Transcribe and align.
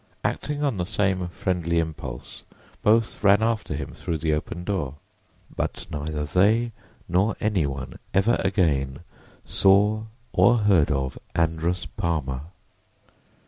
Acting 0.23 0.63
on 0.63 0.77
the 0.77 0.83
same 0.83 1.27
friendly 1.27 1.77
impulse 1.77 2.43
both 2.81 3.23
ran 3.23 3.43
after 3.43 3.75
him 3.75 3.93
through 3.93 4.17
the 4.17 4.33
open 4.33 4.63
door. 4.63 4.95
But 5.55 5.85
neither 5.91 6.25
they 6.25 6.71
nor 7.07 7.35
anyone 7.39 7.99
ever 8.11 8.37
again 8.43 9.01
saw 9.45 10.05
or 10.33 10.57
heard 10.57 10.89
of 10.89 11.19
Andrus 11.35 11.85
Palmer! 11.85 12.41